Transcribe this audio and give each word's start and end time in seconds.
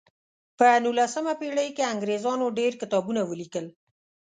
په 0.57 0.67
نولسمه 0.85 1.33
پیړۍ 1.39 1.69
کې 1.75 1.83
انګریزانو 1.93 2.47
ډیر 2.59 2.73
کتابونه 2.81 3.21
ولیکل. 3.25 3.65